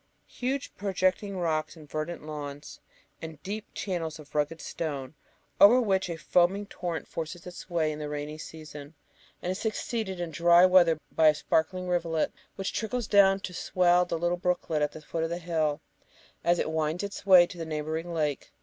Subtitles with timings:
[0.25, 2.79] Huge, projecting rocks and verdant lawns,
[3.21, 5.13] and deep channels of rugged stone,
[5.59, 8.95] over which a foaming torrent forces its way in the rainy season,
[9.43, 14.07] and is succeeded in dry weather by a sparkling rivulet, which trickles down to swell
[14.09, 15.81] a little brooklet at the foot of the hill,
[16.43, 18.51] as it winds its way to the neighbouring lake.